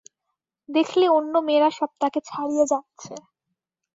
[0.69, 3.13] দেখলে অন্য মেয়েরা সব তাকে ছাড়িয়ে যাচ্ছে।